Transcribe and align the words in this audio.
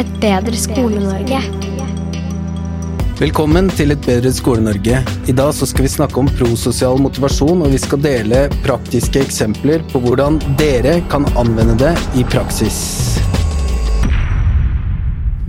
Et 0.00 0.12
bedre 0.20 0.56
Skole-Norge. 0.56 1.38
Velkommen 3.18 3.66
til 3.76 3.92
Et 3.92 4.06
bedre 4.06 4.30
Skole-Norge. 4.32 5.02
I 5.28 5.34
dag 5.36 5.52
skal 5.52 5.84
vi 5.84 5.90
snakke 5.92 6.22
om 6.22 6.30
prososial 6.38 6.96
motivasjon, 7.04 7.60
og 7.66 7.74
vi 7.74 7.80
skal 7.82 8.00
dele 8.06 8.46
praktiske 8.64 9.20
eksempler 9.26 9.84
på 9.92 10.00
hvordan 10.00 10.40
dere 10.56 11.02
kan 11.12 11.28
anvende 11.36 11.76
det 11.84 11.92
i 12.16 12.24
praksis. 12.24 12.80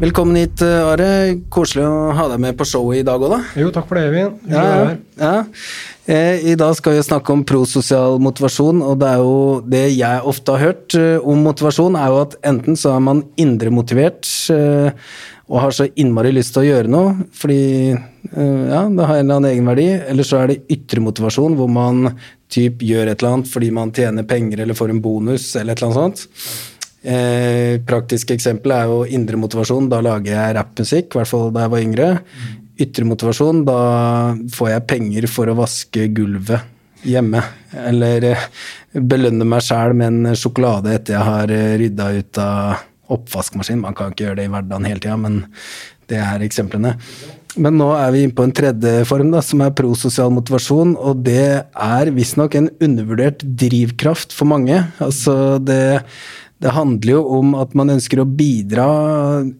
Velkommen 0.01 0.33
hit, 0.39 0.63
Are. 0.65 1.07
Koselig 1.53 1.83
å 1.85 2.13
ha 2.17 2.23
deg 2.31 2.39
med 2.41 2.55
på 2.57 2.65
showet 2.65 3.03
i 3.03 3.05
dag 3.05 3.21
òg, 3.21 3.35
da. 3.35 3.37
Jo, 3.61 3.67
takk 3.69 3.85
for 3.85 3.99
det, 3.99 4.07
Evin. 4.09 4.31
Ja, 4.49 4.95
ja. 5.21 5.33
Eh, 6.09 6.41
I 6.49 6.55
dag 6.57 6.73
skal 6.73 6.95
vi 6.95 7.03
snakke 7.05 7.29
om 7.35 7.43
prososial 7.45 8.17
motivasjon, 8.17 8.81
og 8.81 8.97
det 9.03 9.11
er 9.11 9.21
jo 9.21 9.35
det 9.61 9.83
jeg 9.93 10.23
ofte 10.31 10.55
har 10.55 10.71
hørt 10.71 10.97
eh, 10.97 11.21
om 11.21 11.45
motivasjon, 11.45 11.99
er 12.01 12.09
jo 12.09 12.17
at 12.23 12.33
enten 12.49 12.79
så 12.81 12.95
er 12.95 13.05
man 13.11 13.21
indre 13.45 13.69
motivert 13.69 14.25
eh, 14.49 14.89
og 15.51 15.61
har 15.67 15.77
så 15.77 15.85
innmari 15.93 16.33
lyst 16.33 16.55
til 16.57 16.63
å 16.63 16.69
gjøre 16.71 16.89
noe, 16.89 17.29
fordi 17.37 17.61
ja, 17.91 18.85
det 18.87 19.05
har 19.05 19.17
en 19.19 19.25
eller 19.25 19.35
annen 19.35 19.49
egenverdi, 19.51 19.89
eller 20.09 20.25
så 20.25 20.39
er 20.39 20.49
det 20.49 20.61
ytre 20.71 21.03
motivasjon, 21.03 21.57
hvor 21.59 21.69
man 21.69 22.13
typ 22.51 22.81
gjør 22.85 23.11
et 23.11 23.21
eller 23.21 23.35
annet 23.35 23.49
fordi 23.51 23.69
man 23.75 23.91
tjener 23.95 24.27
penger 24.27 24.63
eller 24.63 24.77
får 24.77 24.93
en 24.93 25.01
bonus 25.03 25.49
eller 25.59 25.75
et 25.75 25.81
eller 25.81 25.91
annet 25.91 26.23
sånt. 26.23 26.70
Eh, 27.01 27.79
praktisk 27.87 28.29
eksempel 28.35 28.73
er 28.75 28.89
jo 28.89 28.99
indre 29.09 29.39
motivasjon. 29.41 29.89
Da 29.89 30.01
lager 30.05 30.35
jeg 30.35 30.57
rappmusikk, 30.57 31.09
i 31.09 31.19
hvert 31.19 31.31
fall 31.31 31.49
da 31.53 31.65
jeg 31.65 31.73
var 31.73 31.85
yngre. 31.87 32.11
Ytre 32.81 33.07
motivasjon, 33.09 33.63
da 33.65 33.79
får 34.53 34.71
jeg 34.75 34.87
penger 34.89 35.27
for 35.29 35.49
å 35.49 35.57
vaske 35.57 36.07
gulvet 36.15 36.69
hjemme. 37.07 37.41
Eller 37.87 38.29
eh, 38.31 38.47
belønne 38.93 39.47
meg 39.47 39.65
sjæl 39.65 39.95
med 39.97 40.11
en 40.11 40.37
sjokolade 40.37 40.93
etter 40.93 41.17
jeg 41.17 41.29
har 41.31 41.53
eh, 41.55 41.75
rydda 41.81 42.09
ut 42.19 42.41
av 42.41 42.87
oppvaskmaskin. 43.11 43.81
Man 43.81 43.97
kan 43.97 44.13
ikke 44.13 44.29
gjøre 44.29 44.41
det 44.41 44.47
i 44.47 44.53
hverdagen 44.53 44.87
hele 44.87 45.03
tida, 45.03 45.17
men 45.19 45.43
det 46.11 46.19
er 46.21 46.43
eksemplene. 46.45 46.95
Men 47.59 47.75
nå 47.75 47.89
er 47.97 48.13
vi 48.13 48.21
inne 48.23 48.35
på 48.35 48.45
en 48.47 48.53
tredje 48.55 49.01
form, 49.09 49.31
da, 49.33 49.41
som 49.43 49.63
er 49.65 49.73
prososial 49.75 50.31
motivasjon. 50.31 50.93
Og 50.95 51.25
det 51.25 51.65
er 51.65 52.13
visstnok 52.15 52.55
en 52.55 52.69
undervurdert 52.79 53.43
drivkraft 53.43 54.35
for 54.35 54.47
mange. 54.47 54.77
Altså 55.03 55.57
det, 55.59 55.81
det 56.61 56.75
handler 56.75 57.15
jo 57.15 57.21
om 57.39 57.55
at 57.57 57.73
man 57.77 57.95
ønsker 57.95 58.21
å 58.21 58.27
bidra 58.27 58.85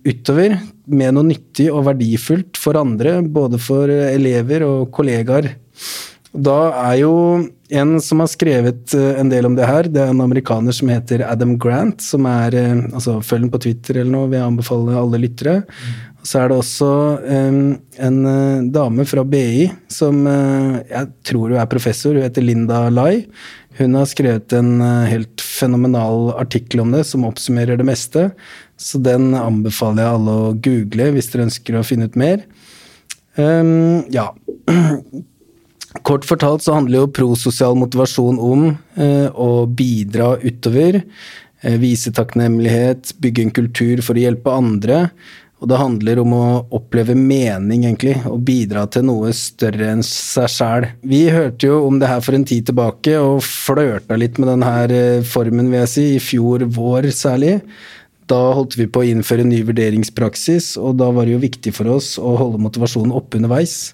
utover 0.05 0.59
med 0.91 1.15
noe 1.15 1.29
nyttig 1.31 1.67
og 1.73 1.87
verdifullt 1.87 2.59
for 2.61 2.77
andre, 2.77 3.19
både 3.25 3.57
for 3.61 3.89
elever 3.89 4.65
og 4.67 4.91
kollegaer. 4.93 5.49
Da 6.31 6.59
er 6.87 7.01
jo 7.01 7.13
en 7.71 7.97
som 8.03 8.21
har 8.23 8.29
skrevet 8.31 8.93
eh, 8.95 9.19
en 9.19 9.31
del 9.31 9.47
om 9.47 9.55
det 9.57 9.67
her, 9.67 9.87
det 9.91 9.99
er 9.99 10.11
en 10.13 10.23
amerikaner 10.23 10.75
som 10.75 10.91
heter 10.91 11.25
Adam 11.27 11.57
Grant, 11.59 12.03
som 12.03 12.27
er 12.29 12.55
eh, 12.55 12.83
altså 12.91 13.17
Følg 13.23 13.47
den 13.47 13.51
på 13.51 13.59
Twitter 13.65 13.99
eller 13.99 14.13
noe, 14.13 14.29
vil 14.31 14.39
jeg 14.39 14.47
anbefale 14.47 14.95
alle 14.99 15.19
lyttere. 15.19 15.57
Så 16.23 16.39
er 16.39 16.51
det 16.51 16.57
også 16.61 16.87
en 17.25 18.17
uh, 18.27 18.61
dame 18.69 19.07
fra 19.09 19.23
BI 19.25 19.71
som 19.89 20.19
jeg 20.29 21.07
tror 21.25 21.49
hun 21.49 21.57
er 21.57 21.71
professor, 21.71 22.13
hun 22.13 22.21
heter 22.21 22.45
Linda 22.45 22.83
Lai. 22.93 23.23
Hun 23.79 23.97
har 23.97 24.05
skrevet 24.05 24.53
en 24.53 24.83
helt 25.09 25.41
fenomenal 25.41 26.29
artikkel 26.37 26.83
om 26.83 26.93
det 26.93 27.07
som 27.09 27.25
oppsummerer 27.25 27.81
det 27.81 27.87
meste. 27.89 28.27
Så 28.77 29.01
den 29.01 29.31
anbefaler 29.33 30.05
jeg 30.05 30.19
alle 30.19 30.37
å 30.37 30.53
google 30.69 31.09
hvis 31.15 31.33
dere 31.33 31.47
ønsker 31.49 31.79
å 31.79 31.83
finne 31.89 32.05
ut 32.05 32.21
mer. 32.21 32.45
Um, 33.41 34.05
ja. 34.13 34.29
Kort 35.99 36.25
fortalt 36.25 36.63
så 36.63 36.77
handler 36.77 37.01
jo 37.03 37.11
prososial 37.11 37.75
motivasjon 37.75 38.39
om 38.39 38.65
eh, 38.95 39.27
å 39.27 39.65
bidra 39.67 40.37
utover. 40.39 41.01
Eh, 41.61 41.77
vise 41.81 42.13
takknemlighet, 42.15 43.11
bygge 43.21 43.45
en 43.45 43.55
kultur 43.59 44.03
for 44.05 44.15
å 44.15 44.23
hjelpe 44.23 44.55
andre. 44.55 45.03
Og 45.61 45.69
det 45.69 45.77
handler 45.77 46.19
om 46.23 46.31
å 46.33 46.45
oppleve 46.73 47.13
mening, 47.13 47.83
egentlig, 47.83 48.15
og 48.25 48.39
bidra 48.47 48.87
til 48.89 49.05
noe 49.05 49.29
større 49.37 49.91
enn 49.93 50.01
seg 50.05 50.49
sjæl. 50.49 50.87
Vi 51.05 51.27
hørte 51.29 51.69
jo 51.69 51.83
om 51.85 51.99
det 52.01 52.09
her 52.09 52.23
for 52.25 52.33
en 52.33 52.47
tid 52.49 52.65
tilbake, 52.71 53.13
og 53.21 53.43
flørta 53.45 54.17
litt 54.17 54.41
med 54.41 54.49
denne 54.49 55.21
formen, 55.29 55.69
vil 55.69 55.83
jeg 55.83 55.91
si, 55.91 56.05
i 56.15 56.23
fjor 56.23 56.65
vår 56.65 57.11
særlig. 57.13 57.59
Da 58.31 58.39
holdt 58.55 58.79
vi 58.79 58.87
på 58.89 59.03
å 59.03 59.11
innføre 59.11 59.45
ny 59.45 59.59
vurderingspraksis, 59.67 60.73
og 60.81 60.97
da 60.97 61.11
var 61.13 61.29
det 61.29 61.35
jo 61.35 61.43
viktig 61.45 61.75
for 61.77 61.93
oss 61.93 62.15
å 62.17 62.33
holde 62.39 62.61
motivasjonen 62.63 63.13
oppe 63.13 63.37
underveis. 63.37 63.91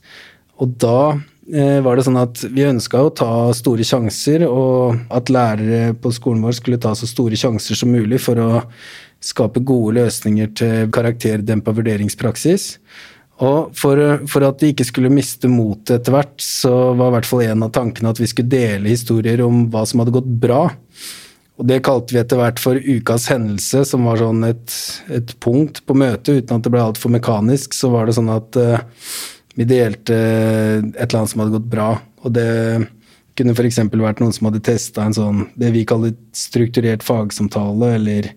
Og 0.63 0.71
da 0.79 1.17
var 1.47 1.95
det 1.95 2.03
sånn 2.03 2.19
at 2.19 2.41
vi 2.51 2.65
ønska 2.67 2.99
å 3.05 3.11
ta 3.15 3.31
store 3.55 3.85
sjanser, 3.87 4.43
og 4.47 4.97
at 5.13 5.31
lærere 5.31 5.93
på 5.95 6.11
skolen 6.11 6.41
vår 6.43 6.57
skulle 6.57 6.79
ta 6.83 6.91
så 6.97 7.07
store 7.07 7.39
sjanser 7.39 7.79
som 7.79 7.93
mulig 7.93 8.19
for 8.19 8.39
å 8.41 8.49
skape 9.23 9.63
gode 9.65 9.95
løsninger 9.97 10.49
til 10.57 10.89
karakterdempa 10.93 11.73
vurderingspraksis. 11.77 12.73
Og 13.45 13.69
for, 13.77 14.01
for, 14.29 14.45
at 14.47 14.57
de 14.61 14.71
ikke 14.73 14.87
skulle 14.87 15.13
miste 15.13 15.49
motet 15.51 15.99
etter 15.99 16.15
hvert, 16.15 16.35
så 16.41 16.73
var 16.97 17.11
i 17.11 17.15
hvert 17.17 17.29
fall 17.29 17.45
en 17.45 17.67
av 17.67 17.73
tankene 17.75 18.09
at 18.13 18.21
vi 18.21 18.29
skulle 18.29 18.49
dele 18.49 18.89
historier 18.89 19.43
om 19.45 19.67
hva 19.73 19.83
som 19.85 20.01
hadde 20.01 20.15
gått 20.15 20.29
bra. 20.41 20.63
Og 21.57 21.65
det 21.69 21.83
kalte 21.85 22.13
vi 22.13 22.21
etter 22.21 22.37
hvert 22.37 22.61
for 22.61 22.77
ukas 22.77 23.27
hendelse, 23.31 23.83
som 23.89 24.05
var 24.09 24.21
sånn 24.21 24.43
et, 24.45 24.73
et 25.13 25.33
punkt 25.41 25.83
på 25.85 25.97
møtet. 25.97 26.43
Uten 26.43 26.57
at 26.57 26.65
det 26.65 26.73
ble 26.73 26.81
altfor 26.81 27.13
mekanisk, 27.13 27.77
så 27.77 27.89
var 27.93 28.09
det 28.09 28.17
sånn 28.17 28.33
at 28.33 28.57
uh, 28.61 28.81
vi 29.57 29.65
delte 29.65 30.13
et 30.13 30.93
eller 30.93 31.19
annet 31.19 31.31
som 31.33 31.41
hadde 31.41 31.55
gått 31.57 31.71
bra. 31.71 31.89
Og 32.25 32.33
det 32.35 32.47
kunne 33.37 33.53
f.eks. 33.53 33.79
vært 33.89 34.21
noen 34.21 34.33
som 34.35 34.49
hadde 34.49 34.63
testa 34.65 35.05
en 35.05 35.15
sånn 35.17 35.43
det 35.57 35.71
vi 35.73 35.85
kaller 35.87 36.15
strukturert 36.35 37.05
fagsamtale, 37.05 37.95
eller 37.97 38.31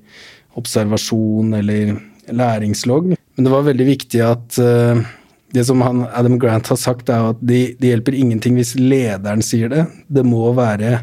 observasjon, 0.59 1.54
eller 1.60 1.94
læringslogg. 2.30 3.14
Men 3.14 3.47
det 3.47 3.53
var 3.53 3.69
veldig 3.69 3.86
viktig 3.88 4.22
at 4.25 4.59
uh, 4.60 5.00
det 5.54 5.64
som 5.69 5.82
han, 5.84 6.04
Adam 6.09 6.38
Grant 6.41 6.72
har 6.72 6.80
sagt, 6.80 7.12
er 7.12 7.30
at 7.32 7.41
det 7.44 7.62
de 7.80 7.92
hjelper 7.92 8.16
ingenting 8.16 8.56
hvis 8.59 8.75
lederen 8.78 9.44
sier 9.44 9.72
det. 9.72 9.86
Det 10.09 10.25
må 10.26 10.50
være 10.56 11.03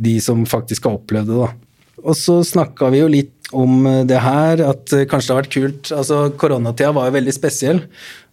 de 0.00 0.16
som 0.24 0.46
faktisk 0.48 0.88
har 0.88 1.00
opplevd 1.00 1.32
det, 1.32 1.42
da. 1.44 2.00
Og 2.00 2.16
så 2.16 2.38
snakka 2.46 2.88
vi 2.92 3.02
jo 3.02 3.12
litt 3.12 3.50
om 3.52 3.84
det 4.08 4.20
her, 4.22 4.62
at 4.64 4.92
kanskje 5.10 5.26
det 5.26 5.32
har 5.34 5.38
vært 5.40 5.52
kult 5.52 5.88
Altså, 5.92 6.18
koronatida 6.38 6.92
var 6.96 7.08
jo 7.08 7.16
veldig 7.18 7.34
spesiell. 7.34 7.82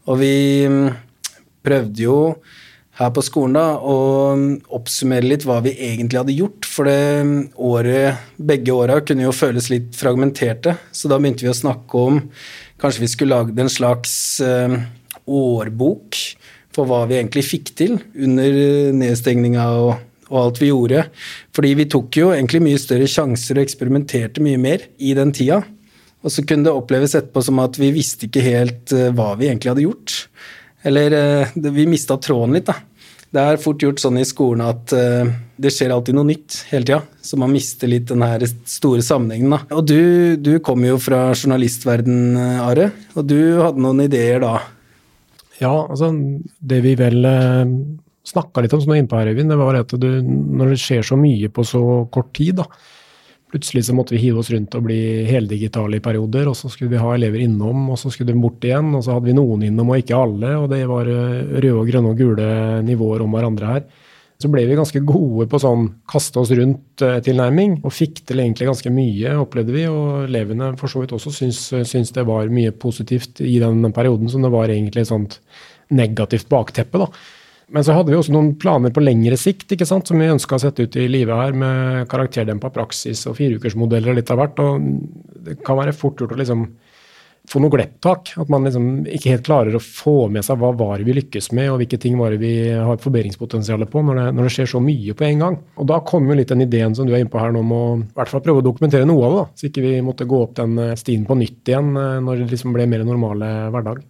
Og 0.07 0.22
vi 0.22 0.34
mm, 0.68 0.88
prøvde 1.66 2.06
jo 2.06 2.18
her 2.97 3.12
på 3.13 3.22
skolen 3.22 3.57
da, 3.59 3.66
å 3.78 4.34
oppsummere 4.73 5.28
litt 5.28 5.45
hva 5.45 5.59
vi 5.66 5.75
egentlig 5.75 6.22
hadde 6.22 6.38
gjort. 6.38 6.66
For 6.66 6.90
det 6.90 7.53
året, 7.62 8.23
begge 8.41 8.73
åra 8.73 9.01
kunne 9.06 9.28
jo 9.28 9.35
føles 9.35 9.69
litt 9.73 9.94
fragmenterte. 9.97 10.78
Så 10.90 11.12
da 11.12 11.19
begynte 11.22 11.46
vi 11.46 11.53
å 11.53 11.57
snakke 11.57 12.03
om 12.09 12.23
kanskje 12.81 13.03
vi 13.06 13.12
skulle 13.12 13.38
lagd 13.38 13.62
en 13.62 13.72
slags 13.72 14.16
årbok 15.28 16.17
for 16.78 16.90
hva 16.90 17.06
vi 17.09 17.17
egentlig 17.17 17.46
fikk 17.46 17.73
til 17.78 17.97
under 18.13 18.59
nedstengninga 18.97 19.72
og, 19.81 19.96
alt 20.28 20.57
vi 20.59 20.67
gjorde. 20.67 21.06
Fordi 21.56 21.69
vi 21.79 21.85
tok 21.88 22.17
jo 22.19 22.34
egentlig 22.34 22.59
mye 22.66 22.79
større 22.81 23.06
sjanser 23.07 23.56
og 23.56 23.63
eksperimenterte 23.63 24.44
mye 24.44 24.59
mer 24.59 24.81
i 25.00 25.13
den 25.16 25.31
tida. 25.31 25.62
Og 26.25 26.33
så 26.33 26.44
kunne 26.47 26.67
det 26.67 26.73
oppleves 26.73 27.16
etterpå 27.17 27.44
som 27.45 27.59
at 27.63 27.78
vi 27.79 27.91
visste 27.95 28.28
ikke 28.28 28.45
helt 28.45 28.94
uh, 28.95 29.09
hva 29.16 29.33
vi 29.39 29.50
egentlig 29.50 29.73
hadde 29.73 29.85
gjort. 29.85 30.16
Eller 30.88 31.17
uh, 31.17 31.57
vi 31.69 31.89
mista 31.89 32.17
tråden 32.22 32.57
litt, 32.57 32.69
da. 32.69 32.79
Det 33.28 33.44
er 33.44 33.59
fort 33.59 33.83
gjort 33.83 34.00
sånn 34.00 34.22
i 34.22 34.25
skolen 34.25 34.63
at 34.66 34.94
uh, 34.95 35.28
det 35.59 35.73
skjer 35.75 35.91
alltid 35.94 36.16
noe 36.17 36.29
nytt 36.29 36.61
hele 36.72 36.88
tida. 36.88 37.01
Så 37.22 37.39
man 37.39 37.53
mister 37.53 37.91
litt 37.91 38.07
den 38.09 38.23
her 38.25 38.44
store 38.66 39.03
sammenhengen, 39.05 39.53
da. 39.53 39.61
Og 39.78 39.85
du, 39.89 40.01
du 40.39 40.57
kommer 40.63 40.94
jo 40.94 41.01
fra 41.01 41.28
journalistverden, 41.35 42.39
Are. 42.63 42.89
Og 43.16 43.29
du 43.29 43.39
hadde 43.61 43.84
noen 43.84 44.05
ideer 44.07 44.41
da? 44.44 44.55
Ja, 45.61 45.73
altså 45.88 46.11
det 46.59 46.81
vi 46.85 46.94
vel 46.99 47.25
eh, 47.25 47.72
snakka 48.28 48.61
litt 48.61 48.75
om 48.75 48.84
som 48.84 48.91
du 48.91 48.95
er 48.95 49.01
inne 49.01 49.09
på 49.11 49.19
her, 49.19 49.31
Øyvind, 49.31 49.51
det 49.51 49.59
var 49.59 49.79
at 49.79 49.95
du, 49.97 50.07
når 50.22 50.73
det 50.73 50.81
skjer 50.84 51.05
så 51.05 51.17
mye 51.19 51.49
på 51.53 51.66
så 51.66 51.81
kort 52.13 52.29
tid, 52.38 52.59
da, 52.61 52.67
Plutselig 53.47 53.85
så 53.88 53.94
måtte 53.96 54.12
vi 54.12 54.19
hive 54.25 54.41
oss 54.41 54.50
rundt 54.52 54.75
og 54.75 54.84
bli 54.90 55.00
heldigitale 55.30 56.02
i 56.02 56.03
perioder, 56.03 56.50
og 56.52 56.58
så 56.59 56.68
skulle 56.68 56.91
vi 56.91 56.99
ha 56.99 57.14
elever 57.16 57.46
innom, 57.46 57.85
og 57.94 57.99
så 57.99 58.11
skulle 58.11 58.34
de 58.34 58.41
bort 58.44 58.66
igjen, 58.67 58.90
og 58.91 59.05
så 59.05 59.16
hadde 59.16 59.29
vi 59.29 59.38
noen 59.38 59.64
innom 59.70 59.94
og 59.94 60.02
ikke 60.02 60.20
alle, 60.20 60.52
og 60.59 60.67
det 60.73 60.82
var 60.90 61.08
eh, 61.08 61.55
røde 61.55 61.78
og 61.79 61.88
grønne 61.88 62.11
og 62.11 62.20
gule 62.20 62.49
nivåer 62.84 63.23
om 63.23 63.38
hverandre 63.38 63.72
her. 63.72 63.88
Så 64.38 64.52
ble 64.53 64.67
vi 64.70 64.76
ganske 64.78 64.99
gode 65.02 65.47
på 65.49 65.61
sånn 65.64 65.88
kaste 66.11 66.44
oss 66.44 66.52
rundt-tilnærming, 66.59 67.79
og 67.88 67.96
fikk 67.96 68.22
til 68.28 68.44
egentlig 68.44 68.67
ganske 68.70 68.91
mye, 68.94 69.32
opplevde 69.41 69.73
vi. 69.73 69.88
Og 69.90 70.28
elevene 70.28 70.76
for 70.78 70.91
så 70.91 71.02
vidt 71.02 71.16
også 71.17 71.34
syns, 71.34 71.64
syns 71.90 72.14
det 72.14 72.28
var 72.28 72.52
mye 72.53 72.76
positivt 72.76 73.41
i 73.41 73.55
den 73.64 73.82
perioden, 73.96 74.29
som 74.29 74.46
det 74.46 74.53
var 74.53 74.70
egentlig 74.70 75.08
et 75.08 75.09
sånt 75.09 75.40
negativt 75.90 76.52
bakteppe. 76.52 77.02
da. 77.02 77.09
Men 77.75 77.84
så 77.84 77.97
hadde 77.97 78.14
vi 78.14 78.16
også 78.16 78.31
noen 78.31 78.53
planer 78.59 78.93
på 78.96 79.03
lengre 79.03 79.35
sikt 79.40 79.73
ikke 79.75 79.87
sant, 79.87 80.08
som 80.08 80.22
vi 80.22 80.29
ønska 80.31 80.55
å 80.55 80.61
sette 80.64 80.85
ut 80.87 80.96
i 80.96 81.08
livet 81.11 81.35
her, 81.35 81.55
med 81.58 82.08
karakterdempa 82.11 82.72
praksis 82.72 83.25
og 83.28 83.35
fireukersmodeller 83.40 84.14
og 84.14 84.19
litt 84.22 84.31
av 84.31 84.40
hvert. 84.40 84.61
og 84.64 84.85
Det 85.43 85.58
kan 85.67 85.79
være 85.81 85.96
fort 85.96 86.23
gjort 86.23 86.35
å 86.35 86.40
liksom 86.40 86.64
få 87.47 87.61
noe 87.64 87.72
glepptak. 87.73 88.31
At 88.40 88.52
man 88.52 88.67
liksom 88.67 88.87
ikke 89.11 89.34
helt 89.34 89.46
klarer 89.47 89.75
å 89.75 89.84
få 89.84 90.29
med 90.31 90.46
seg 90.47 90.59
hva 90.61 90.72
var 90.79 91.03
vi 91.03 91.16
lykkes 91.17 91.52
med, 91.58 91.73
og 91.73 91.81
hvilke 91.81 91.99
ting 91.99 92.16
var 92.19 92.35
vi 92.40 92.53
har 92.72 93.03
forbedringspotensial 93.03 93.84
på, 93.91 94.03
når 94.05 94.22
det, 94.22 94.25
når 94.37 94.47
det, 94.47 94.53
skjer 94.55 94.72
så 94.73 94.81
mye 94.84 95.17
på 95.17 95.28
en 95.28 95.43
gang. 95.43 95.59
Og 95.75 95.91
Da 95.91 95.99
kommer 96.08 96.34
jo 96.34 96.40
litt 96.41 96.55
den 96.55 96.63
ideen 96.67 96.96
som 96.96 97.08
du 97.08 97.13
er 97.16 97.23
inne 97.23 97.34
på 97.34 97.41
her 97.41 97.52
nå, 97.55 97.66
om 97.67 97.75
å 97.75 97.84
i 97.99 98.08
hvert 98.16 98.31
fall 98.31 98.46
prøve 98.47 98.63
å 98.63 98.67
dokumentere 98.70 99.08
noe 99.09 99.28
av 99.28 99.35
det. 99.35 99.43
da, 99.43 99.59
Så 99.59 99.70
ikke 99.72 99.85
vi 99.90 99.93
måtte 100.08 100.29
gå 100.29 100.41
opp 100.43 100.55
den 100.59 100.79
stien 100.99 101.28
på 101.28 101.35
nytt 101.40 101.67
igjen 101.67 101.91
eh, 101.99 102.17
når 102.23 102.46
det 102.46 102.49
liksom 102.55 102.75
ble 102.75 102.87
mer 102.87 103.03
normale 103.08 103.53
hverdag. 103.75 104.03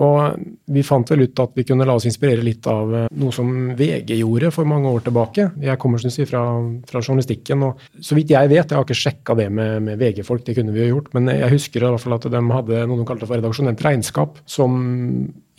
Og 0.00 0.38
vi 0.72 0.84
fant 0.86 1.10
vel 1.12 1.26
ut 1.26 1.42
at 1.42 1.52
vi 1.58 1.64
kunne 1.68 1.84
la 1.88 1.96
oss 1.98 2.06
inspirere 2.08 2.44
litt 2.44 2.66
av 2.70 2.94
eh, 2.96 3.08
noe 3.20 3.34
som 3.34 3.50
VG 3.76 4.14
gjorde 4.22 4.52
for 4.54 4.68
mange 4.68 4.88
år 4.88 5.04
tilbake. 5.06 5.48
Jeg 5.62 5.80
kommer 5.82 6.00
synes 6.00 6.18
jeg, 6.18 6.30
fra, 6.30 6.42
fra 6.88 7.02
journalistikken, 7.02 7.66
og 7.66 7.82
så 8.00 8.16
vidt 8.16 8.32
jeg 8.32 8.50
vet, 8.50 8.64
jeg 8.64 8.78
har 8.78 8.86
ikke 8.86 8.98
sjekka 8.98 9.36
det 9.38 9.48
med, 9.52 9.82
med 9.88 10.00
VG-folk, 10.00 10.46
det 10.46 10.56
kunne 10.58 10.74
vi 10.74 10.86
jo 10.86 10.96
gjort, 10.96 11.12
men 11.16 11.28
jeg 11.34 11.52
husker 11.52 11.84
i 11.84 11.92
hvert 11.92 12.04
fall 12.04 12.16
at 12.16 12.30
de 12.32 12.42
hadde 12.56 12.82
noe 12.88 13.02
de 13.02 13.08
kalte 13.08 13.28
for 13.28 13.38
redaksjonelt 13.38 13.84
regnskap, 13.84 14.40
som 14.48 14.80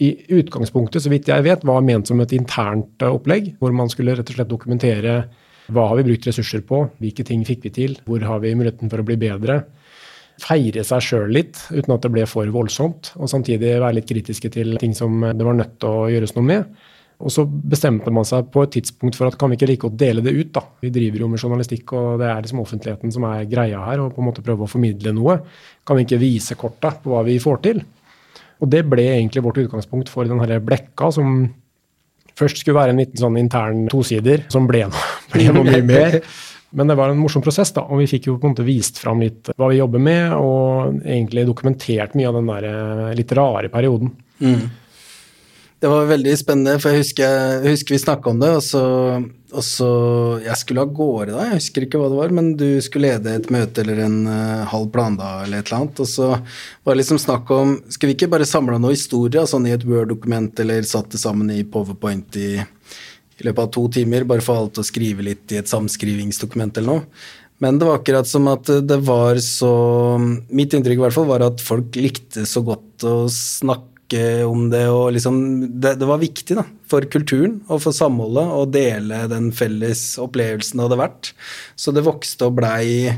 i 0.02 0.10
utgangspunktet, 0.34 1.04
så 1.04 1.12
vidt 1.14 1.30
jeg 1.30 1.46
vet, 1.46 1.64
var 1.68 1.86
ment 1.86 2.10
som 2.10 2.20
et 2.24 2.36
internt 2.36 3.06
eh, 3.06 3.14
opplegg, 3.14 3.54
hvor 3.62 3.76
man 3.76 3.92
skulle 3.92 4.18
rett 4.18 4.34
og 4.34 4.40
slett 4.40 4.52
dokumentere 4.52 5.24
hva 5.72 5.86
har 5.88 6.00
vi 6.02 6.10
brukt 6.10 6.26
ressurser 6.28 6.64
på, 6.68 6.82
hvilke 7.00 7.24
ting 7.28 7.46
fikk 7.48 7.70
vi 7.70 7.72
til, 7.78 7.96
hvor 8.08 8.24
har 8.28 8.42
vi 8.44 8.52
muligheten 8.58 8.92
for 8.92 9.00
å 9.00 9.08
bli 9.08 9.16
bedre 9.22 9.62
feire 10.42 10.84
seg 10.88 11.04
sjøl 11.06 11.36
litt, 11.36 11.60
uten 11.72 11.94
at 11.96 12.04
det 12.06 12.12
ble 12.14 12.26
for 12.30 12.50
voldsomt. 12.54 13.14
Og 13.20 13.30
samtidig 13.32 13.78
være 13.78 14.00
litt 14.00 14.10
kritiske 14.10 14.52
til 14.54 14.78
ting 14.82 14.96
som 14.98 15.22
det 15.22 15.46
var 15.46 15.58
nødt 15.58 15.78
til 15.82 15.90
å 15.92 16.10
gjøres 16.12 16.36
noe 16.38 16.48
med. 16.48 16.90
Og 17.24 17.32
så 17.32 17.46
bestemte 17.46 18.12
man 18.12 18.26
seg 18.28 18.50
på 18.52 18.66
et 18.66 18.74
tidspunkt 18.76 19.16
for 19.16 19.30
at 19.30 19.38
kan 19.40 19.52
vi 19.52 19.56
ikke 19.56 19.70
like 19.70 19.88
å 19.88 19.96
dele 19.96 20.24
det 20.26 20.34
ut, 20.36 20.50
da. 20.56 20.64
Vi 20.84 20.92
driver 20.92 21.24
jo 21.24 21.30
med 21.32 21.44
journalistikk, 21.44 21.94
og 21.96 22.20
det 22.20 22.28
er 22.28 22.42
liksom 22.44 22.64
offentligheten 22.64 23.14
som 23.16 23.28
er 23.30 23.46
greia 23.50 23.84
her, 23.86 24.02
og 24.04 24.16
på 24.16 24.24
en 24.24 24.28
måte 24.28 24.44
prøve 24.44 24.66
å 24.66 24.72
formidle 24.72 25.14
noe. 25.16 25.38
Kan 25.88 26.00
vi 26.00 26.08
ikke 26.08 26.20
vise 26.20 26.58
korta 26.60 26.92
på 27.00 27.14
hva 27.14 27.24
vi 27.28 27.38
får 27.44 27.62
til? 27.68 27.84
Og 28.64 28.72
det 28.72 28.84
ble 28.90 29.06
egentlig 29.14 29.44
vårt 29.46 29.62
utgangspunkt 29.64 30.12
for 30.12 30.28
den 30.28 30.42
herre 30.44 30.60
blekka, 30.64 31.12
som 31.16 31.46
først 32.40 32.60
skulle 32.60 32.80
være 32.82 32.96
en 32.96 33.02
liten 33.04 33.22
sånn 33.22 33.40
intern 33.40 33.86
tosider, 33.92 34.44
som 34.52 34.68
ble 34.68 34.88
noe, 34.90 35.08
ble 35.34 35.48
noe 35.54 35.68
mye 35.70 35.86
mer. 35.88 36.20
Men 36.74 36.90
det 36.90 36.98
var 36.98 37.12
en 37.14 37.20
morsom 37.22 37.44
prosess, 37.46 37.70
da, 37.76 37.86
og 37.86 38.02
vi 38.02 38.10
fikk 38.10 38.32
jo 38.32 38.38
på 38.42 38.50
en 38.50 38.56
måte 38.56 38.66
vist 38.66 38.98
fram 39.02 39.22
litt 39.22 39.52
hva 39.54 39.70
vi 39.70 39.78
jobber 39.78 40.02
med, 40.02 40.34
og 40.34 41.04
egentlig 41.06 41.46
dokumentert 41.46 42.16
mye 42.18 42.32
av 42.32 42.40
den 42.40 42.50
der 42.50 42.70
eh, 42.70 43.12
litt 43.20 43.34
rare 43.38 43.70
perioden. 43.74 44.10
Mm. 44.42 44.64
Det 45.84 45.90
var 45.92 46.06
veldig 46.08 46.34
spennende, 46.40 46.78
for 46.80 46.94
jeg 46.94 47.04
husker, 47.04 47.32
jeg 47.60 47.74
husker 47.76 47.94
vi 47.94 48.00
snakka 48.00 48.32
om 48.32 48.38
det, 48.40 48.50
og 48.56 48.64
så, 48.64 48.84
og 49.52 49.66
så, 49.68 49.90
Jeg 50.46 50.56
skulle 50.62 50.86
av 50.86 50.94
gårde 50.96 51.34
da, 51.34 51.48
jeg 51.50 51.60
husker 51.60 51.86
ikke 51.86 52.00
hva 52.00 52.08
det 52.08 52.20
var, 52.22 52.36
men 52.38 52.54
du 52.56 52.70
skulle 52.82 53.10
lede 53.12 53.34
et 53.36 53.50
møte 53.52 53.84
eller 53.84 54.00
en 54.06 54.16
uh, 54.24 54.64
halv 54.72 54.88
plandag 54.96 55.44
eller 55.44 55.60
et 55.60 55.68
eller 55.68 55.82
annet, 55.82 56.00
og 56.00 56.08
så 56.08 56.30
var 56.40 56.96
det 56.96 57.02
liksom 57.02 57.20
snakk 57.20 57.52
om 57.52 57.76
Skal 57.92 58.10
vi 58.10 58.16
ikke 58.16 58.32
bare 58.32 58.48
samle 58.48 58.80
noe 58.80 58.96
historie 58.96 59.44
sånn 59.44 59.68
i 59.68 59.76
et 59.76 59.84
Word-dokument, 59.84 60.56
eller 60.64 60.88
satt 60.88 61.12
det 61.12 61.20
sammen 61.20 61.52
i 61.52 61.66
Powerpoint 61.68 62.40
i 62.40 62.54
i 63.44 63.50
løpet 63.50 63.68
av 63.68 63.72
to 63.76 63.86
timer, 64.00 64.26
bare 64.28 64.44
for 64.44 64.64
alt 64.64 64.80
å 64.80 64.86
skrive 64.88 65.26
litt 65.28 65.52
i 65.54 65.60
et 65.60 65.72
samskrivingsdokument 65.72 66.80
eller 66.80 66.96
noe. 66.96 67.08
Men 67.64 67.78
det 67.80 67.88
var 67.88 68.02
akkurat 68.02 68.28
som 68.28 68.48
at 68.52 68.68
det 68.84 68.98
var 69.06 69.38
så 69.44 69.72
Mitt 70.52 70.74
inntrykk 70.76 71.00
i 71.00 71.04
hvert 71.06 71.16
fall 71.16 71.30
var 71.30 71.46
at 71.46 71.62
folk 71.64 71.96
likte 71.96 72.48
så 72.50 72.64
godt 72.66 73.06
å 73.08 73.30
snakke 73.32 74.44
om 74.46 74.68
det, 74.70 74.84
og 74.92 75.14
liksom 75.16 75.38
Det, 75.82 75.96
det 76.02 76.10
var 76.10 76.20
viktig 76.22 76.58
da, 76.60 76.66
for 76.90 77.06
kulturen 77.10 77.62
og 77.72 77.80
for 77.86 77.96
samholdet 77.96 78.52
å 78.58 78.66
dele 78.70 79.24
den 79.32 79.52
felles 79.56 80.04
opplevelsen 80.22 80.82
det 80.82 80.88
hadde 80.90 81.00
vært. 81.00 81.32
Så 81.80 81.96
det 81.96 82.04
vokste 82.06 82.50
og 82.50 82.60
blei 82.60 83.14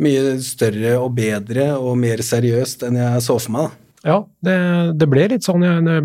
mye 0.00 0.36
større 0.44 0.96
og 1.00 1.14
bedre 1.16 1.72
og 1.76 1.96
mer 2.00 2.22
seriøst 2.24 2.84
enn 2.86 3.00
jeg 3.00 3.24
så 3.24 3.38
for 3.40 3.56
meg. 3.56 3.70
da. 3.70 3.86
Ja, 4.10 4.18
det, 4.44 4.58
det 5.00 5.08
ble 5.12 5.26
litt 5.34 5.44
sånn. 5.44 5.64
Jeg, 5.66 6.04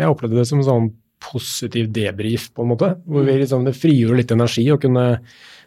jeg 0.00 0.08
opplevde 0.10 0.40
det 0.40 0.48
som 0.48 0.62
sånn 0.66 0.88
positiv 1.26 1.90
debrief, 1.94 2.48
på 2.54 2.64
en 2.64 2.72
måte. 2.72 2.94
Hvor 3.06 3.26
vi 3.26 3.36
liksom, 3.42 3.66
det 3.66 3.76
frigjorde 3.76 4.22
litt 4.22 4.34
energi 4.34 4.66
å 4.72 4.80
kunne 4.80 5.06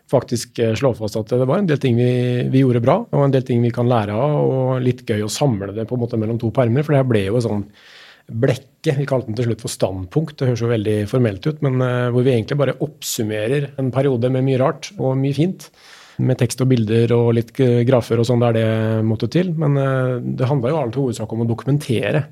faktisk 0.10 0.60
eh, 0.64 0.74
slå 0.78 0.94
fast 0.98 1.20
at 1.20 1.32
det 1.36 1.48
var 1.48 1.62
en 1.62 1.70
del 1.70 1.80
ting 1.82 1.98
vi, 2.00 2.12
vi, 2.50 2.64
gjorde 2.64 2.84
bra, 2.84 2.98
og 3.06 3.26
en 3.26 3.34
del 3.34 3.46
ting 3.46 3.62
vi 3.64 3.74
kan 3.74 3.90
lære 3.90 4.16
av, 4.16 4.38
og 4.40 4.84
litt 4.84 5.06
gøy 5.08 5.26
å 5.26 5.32
samle 5.32 5.74
det 5.76 5.88
på 5.90 5.98
en 5.98 6.04
måte 6.04 6.20
mellom 6.20 6.40
to 6.42 6.52
permer. 6.56 6.86
For 6.86 6.96
det 6.96 7.04
her 7.04 7.12
ble 7.12 7.26
jo 7.28 7.44
sånn 7.46 7.68
blekke, 8.30 8.96
vi 9.00 9.08
kalte 9.10 9.30
den 9.30 9.38
til 9.40 9.50
slutt 9.50 9.64
for 9.66 9.74
standpunkt, 9.74 10.36
det 10.38 10.52
høres 10.52 10.62
jo 10.62 10.70
veldig 10.70 10.98
formelt 11.10 11.48
ut, 11.50 11.64
men 11.66 11.80
uh, 11.82 12.12
hvor 12.14 12.22
vi 12.22 12.36
egentlig 12.36 12.60
bare 12.60 12.76
oppsummerer 12.86 13.72
en 13.82 13.90
periode 13.90 14.30
med 14.30 14.46
mye 14.46 14.60
rart 14.62 14.92
og 15.00 15.18
mye 15.18 15.38
fint. 15.38 15.66
Med 16.20 16.36
tekst 16.36 16.60
og 16.60 16.68
bilder 16.68 17.14
og 17.16 17.30
litt 17.38 17.54
grafer 17.88 18.20
og 18.20 18.26
sånn 18.28 18.42
der 18.44 18.58
det 18.58 18.70
måtte 19.08 19.30
til. 19.32 19.54
Men 19.56 19.78
det 20.36 20.50
handla 20.50 20.74
jo 20.74 20.80
alt 20.82 20.98
hovedsak 21.00 21.32
om 21.32 21.46
å 21.46 21.48
dokumentere 21.48 22.26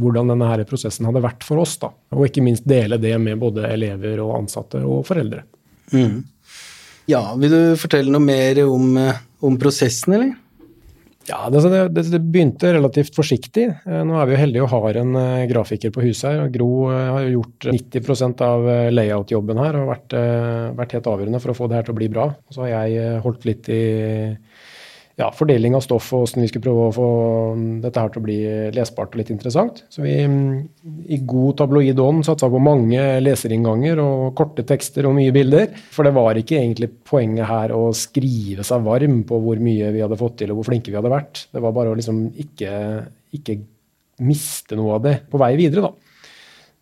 hvordan 0.00 0.30
denne 0.32 0.50
her 0.50 0.62
prosessen 0.68 1.06
hadde 1.08 1.22
vært 1.24 1.44
for 1.46 1.62
oss. 1.62 1.76
Da. 1.82 1.90
Og 2.14 2.28
ikke 2.28 2.44
minst 2.44 2.66
dele 2.68 2.98
det 3.02 3.14
med 3.22 3.40
både 3.42 3.68
elever 3.70 4.22
og 4.24 4.36
ansatte 4.40 4.82
og 4.82 5.04
foreldre. 5.08 5.44
Mm. 5.94 6.22
Ja, 7.10 7.26
Vil 7.36 7.52
du 7.52 7.60
fortelle 7.76 8.12
noe 8.12 8.24
mer 8.24 8.62
om, 8.64 8.96
eh, 8.96 9.20
om 9.44 9.58
prosessen, 9.60 10.16
eller? 10.16 10.32
Ja, 11.24 11.46
det, 11.48 11.62
det, 11.64 12.02
det, 12.12 12.20
begynte 12.20 12.72
relativt 12.74 13.14
forsiktig. 13.16 13.64
Eh, 13.86 14.02
nå 14.04 14.16
er 14.20 14.28
vi 14.28 14.34
jo 14.34 14.40
heldige 14.40 14.64
og 14.66 14.72
har 14.74 14.98
en 15.00 15.14
uh, 15.16 15.44
grafiker 15.48 15.92
på 15.92 16.04
huset 16.04 16.26
her. 16.28 16.50
Gro 16.52 16.88
har 16.90 17.24
jo 17.24 17.38
gjort 17.38 17.68
90% 17.72 18.44
av 18.44 18.68
layout-jobben 18.92 19.60
her 19.62 19.78
og 19.80 19.88
vært, 19.92 20.16
vært, 20.80 20.96
helt 20.98 21.08
avgjørende 21.14 21.40
for 21.40 21.54
å 21.54 21.56
få 21.56 21.68
det 21.70 21.78
her 21.78 21.88
til 21.88 21.96
å 21.96 22.00
bli 22.00 22.10
bra. 22.12 22.28
Så 22.52 22.66
har 22.66 22.74
jeg 22.74 23.22
holdt 23.24 23.48
litt 23.48 23.72
i 23.72 23.84
ja, 25.20 25.28
fordeling 25.34 25.76
av 25.78 25.82
stoff 25.84 26.08
og 26.16 26.24
hvordan 26.24 26.42
vi 26.42 26.48
skulle 26.50 26.64
prøve 26.64 26.86
å 26.88 26.94
få 26.94 27.08
dette 27.84 28.02
her 28.02 28.10
til 28.10 28.20
å 28.20 28.24
bli 28.24 28.38
lesbart 28.74 29.12
og 29.14 29.20
litt 29.20 29.30
interessant. 29.30 29.84
Så 29.92 30.02
vi 30.02 30.14
i 30.18 31.18
god 31.22 31.60
tabloid 31.60 32.00
ånd 32.02 32.26
satsa 32.26 32.48
på 32.50 32.62
mange 32.62 33.02
leserinnganger 33.22 34.02
og 34.02 34.32
korte 34.38 34.66
tekster 34.66 35.06
og 35.06 35.14
mye 35.18 35.34
bilder. 35.34 35.70
For 35.94 36.06
det 36.06 36.14
var 36.16 36.40
ikke 36.40 36.58
egentlig 36.58 36.90
poenget 37.06 37.46
her 37.50 37.76
å 37.76 37.92
skrive 37.94 38.66
seg 38.66 38.86
varm 38.86 39.22
på 39.28 39.38
hvor 39.44 39.62
mye 39.62 39.92
vi 39.94 40.02
hadde 40.02 40.18
fått 40.18 40.40
til 40.42 40.54
og 40.54 40.60
hvor 40.60 40.72
flinke 40.72 40.90
vi 40.90 40.98
hadde 40.98 41.14
vært. 41.14 41.46
Det 41.54 41.62
var 41.62 41.76
bare 41.76 41.94
å 41.94 41.98
liksom 41.98 42.26
ikke, 42.46 42.74
ikke 43.38 43.60
miste 44.24 44.78
noe 44.78 44.98
av 44.98 45.06
det 45.06 45.16
på 45.30 45.38
vei 45.42 45.54
videre, 45.58 45.86
da. 45.86 46.03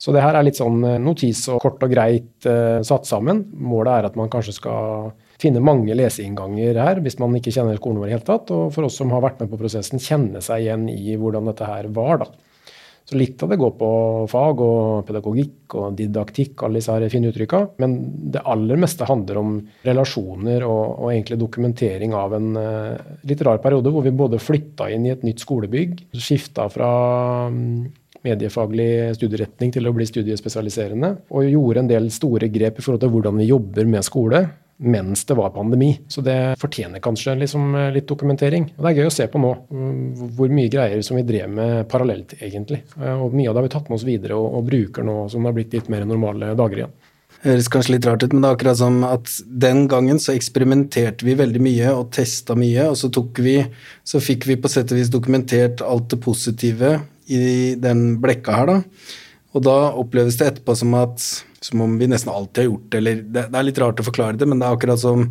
Så 0.03 0.11
det 0.11 0.23
her 0.25 0.35
er 0.35 0.43
litt 0.43 0.59
sånn 0.59 0.81
notis 1.05 1.45
og 1.53 1.61
kort 1.63 1.83
og 1.87 1.93
greit 1.93 2.47
uh, 2.51 2.81
satt 2.83 3.07
sammen. 3.07 3.45
Målet 3.55 4.01
er 4.01 4.09
at 4.09 4.17
man 4.19 4.31
kanskje 4.33 4.57
skal 4.57 5.13
finne 5.43 5.63
mange 5.63 5.95
leseinnganger 5.95 6.79
her 6.83 7.03
hvis 7.03 7.21
man 7.23 7.35
ikke 7.39 7.55
kjenner 7.55 7.79
vår 7.83 8.09
i 8.09 8.15
hele 8.17 8.27
tatt. 8.27 8.51
Og 8.51 8.73
for 8.75 8.89
oss 8.89 8.99
som 8.99 9.15
har 9.15 9.23
vært 9.23 9.43
med 9.43 9.53
på 9.53 9.61
prosessen, 9.61 10.03
kjenne 10.03 10.43
seg 10.43 10.65
igjen 10.65 10.89
i 10.91 11.15
hvordan 11.15 11.53
dette 11.53 11.69
her 11.71 11.87
var. 11.95 12.25
da. 12.25 12.33
Så 13.03 13.19
litt 13.19 13.43
av 13.43 13.51
det 13.51 13.59
går 13.59 13.73
på 13.79 13.89
fag 14.31 14.61
og 14.63 15.07
pedagogikk 15.09 15.75
og 15.79 15.97
didaktikk, 15.99 16.63
alle 16.63 16.79
disse 16.79 16.95
her 16.95 17.07
fine 17.11 17.33
uttrykka. 17.33 17.63
Men 17.83 17.97
det 18.35 18.45
aller 18.49 18.79
meste 18.81 19.09
handler 19.09 19.41
om 19.41 19.57
relasjoner 19.87 20.67
og, 20.67 20.85
og 21.03 21.09
egentlig 21.11 21.41
dokumentering 21.41 22.15
av 22.15 22.37
en 22.39 22.53
uh, 22.59 23.17
litt 23.27 23.43
rar 23.43 23.59
periode 23.63 23.91
hvor 23.95 24.07
vi 24.07 24.15
både 24.15 24.43
flytta 24.43 24.91
inn 24.95 25.09
i 25.09 25.15
et 25.15 25.27
nytt 25.27 25.43
skolebygg, 25.43 25.99
skifta 26.15 26.69
fra 26.73 26.93
um, 27.51 27.91
mediefaglig 28.27 29.15
studieretning 29.19 29.73
til 29.75 29.89
å 29.89 29.95
bli 29.97 30.07
studiespesialiserende, 30.09 31.15
og 31.31 31.49
gjorde 31.51 31.85
en 31.85 31.91
del 31.91 32.11
store 32.15 32.51
grep 32.53 32.79
i 32.79 32.85
forhold 32.85 33.03
til 33.05 33.15
hvordan 33.15 33.41
vi 33.43 33.51
jobber 33.51 33.89
med 33.89 34.07
skole 34.07 34.45
mens 34.83 35.25
det 35.25 35.35
var 35.35 35.53
pandemi. 35.55 36.01
Så 36.09 36.21
det 36.21 36.57
fortjener 36.59 37.03
kanskje 37.03 37.37
liksom 37.39 37.77
litt 37.95 38.09
dokumentering. 38.09 38.73
Og 38.77 38.83
Det 38.83 38.91
er 38.91 38.99
gøy 38.99 39.11
å 39.11 39.15
se 39.15 39.29
på 39.31 39.39
nå 39.39 39.53
mm, 39.71 40.33
hvor 40.35 40.51
mye 40.51 40.73
greier 40.73 41.05
som 41.07 41.19
vi 41.19 41.27
drev 41.27 41.53
med 41.55 41.87
parallelt, 41.93 42.35
egentlig. 42.41 42.83
Eh, 42.99 43.15
og 43.15 43.37
mye 43.37 43.51
av 43.51 43.55
det 43.55 43.63
har 43.63 43.69
vi 43.69 43.75
tatt 43.77 43.93
med 43.93 44.01
oss 44.01 44.09
videre 44.09 44.39
og, 44.39 44.59
og 44.59 44.67
bruker 44.67 45.07
nå 45.07 45.17
som 45.31 45.43
det 45.43 45.53
har 45.53 45.59
blitt 45.61 45.79
litt 45.79 45.91
mer 45.93 46.07
normale 46.09 46.53
dager 46.59 46.83
igjen. 46.83 46.99
Høres 47.43 47.71
kanskje 47.73 47.97
litt 47.97 48.07
rart 48.07 48.23
ut, 48.23 48.35
men 48.35 48.45
det 48.45 48.51
er 48.51 48.57
akkurat 48.57 48.79
som 48.79 49.01
at 49.07 49.31
den 49.65 49.87
gangen 49.91 50.21
så 50.23 50.35
eksperimenterte 50.35 51.27
vi 51.27 51.35
veldig 51.39 51.63
mye 51.65 51.95
og 51.97 52.13
testa 52.15 52.55
mye, 52.59 52.85
og 52.93 52.99
så 53.01 53.11
tok 53.11 53.41
vi 53.43 53.57
Så 54.07 54.21
fikk 54.23 54.47
vi 54.47 54.59
på 54.59 54.71
sett 54.71 54.93
og 54.93 54.99
vis 54.99 55.11
dokumentert 55.11 55.83
alt 55.83 56.11
det 56.11 56.21
positive 56.23 56.99
i 57.31 57.75
den 57.81 58.17
blekka 58.23 58.57
her, 58.57 58.71
da. 58.71 59.17
Og 59.53 59.65
da 59.67 59.79
oppleves 60.01 60.39
det 60.41 60.49
etterpå 60.49 60.77
som 60.79 60.95
at 60.97 61.21
som 61.63 61.81
om 61.85 61.99
vi 61.99 62.09
nesten 62.11 62.33
alltid 62.33 62.65
har 62.65 62.71
gjort 62.71 62.87
det, 62.91 62.99
eller 62.99 63.19
det, 63.23 63.43
det, 63.53 63.59
er 63.59 63.67
litt 63.69 63.79
rart 63.79 64.01
å 64.03 64.07
forklare 64.07 64.39
det, 64.39 64.49
men 64.51 64.59
det 64.59 64.67
er 64.67 64.77
akkurat 64.77 64.99
som 64.99 65.29